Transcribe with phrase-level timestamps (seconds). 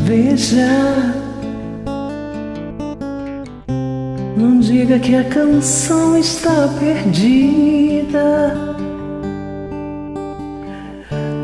[0.00, 1.14] veja.
[4.36, 8.54] Não diga que a canção está perdida.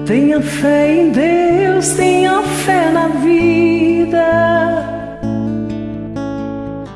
[0.07, 4.27] Tenha fé em Deus, tenha fé na vida.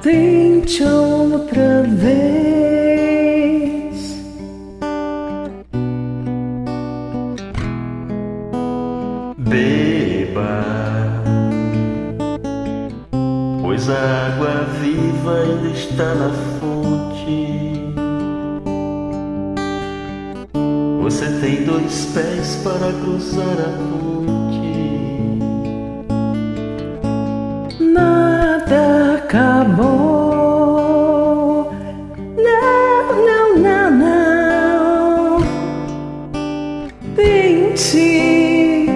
[0.03, 2.41] Tente outra vez.
[9.37, 9.80] Beba,
[13.81, 16.31] pois a água viva ainda está na
[16.61, 17.95] fonte.
[21.03, 24.71] Você tem dois pés para cruzar a ponte.
[27.81, 30.13] Nada acabou.
[32.37, 35.39] Não, não, não, não.
[37.17, 38.87] Tente.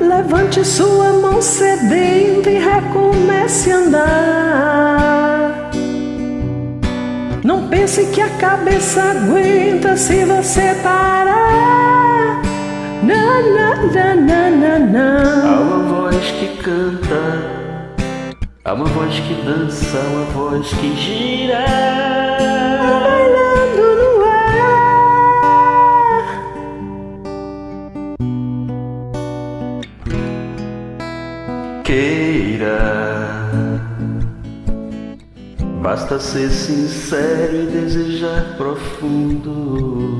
[0.00, 1.42] Levante sua mão e
[2.74, 5.70] recomece a andar.
[7.42, 12.40] Não pense que a cabeça aguenta se você parar.
[13.02, 13.76] Não, não,
[14.16, 15.48] não, não, não.
[15.48, 17.22] Há uma voz que canta,
[18.64, 22.29] há uma voz que dança, há uma voz que gira.
[35.82, 40.10] Basta ser sincero e desejar profundo.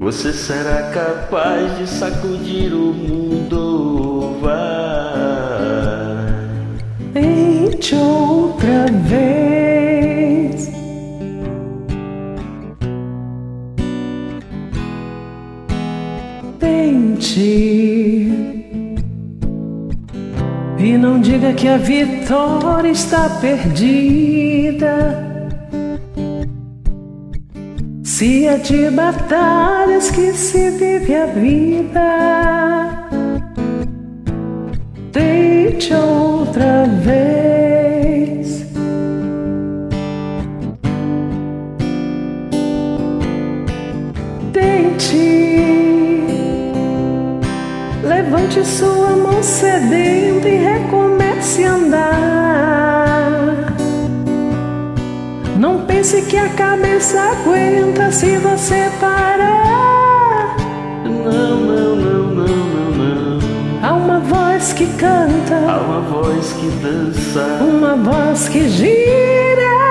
[0.00, 4.38] Você será capaz de sacudir o mundo.
[4.40, 4.58] Vai.
[7.12, 10.68] Tente outra vez.
[16.58, 18.17] Tente.
[20.78, 25.26] E não diga que a vitória está perdida.
[28.04, 33.08] Se é de batalhas que se vive a vida.
[35.12, 38.64] Tente outra vez.
[44.52, 45.37] Tente.
[48.48, 52.14] Levante sua mão sedenta e recomece a andar.
[55.58, 60.56] Não pense que a cabeça aguenta se você parar.
[61.04, 63.38] Não, não, não, não, não, não.
[63.82, 65.56] Há uma voz que canta.
[65.68, 67.58] Há uma voz que dança.
[67.60, 69.87] Uma voz que gira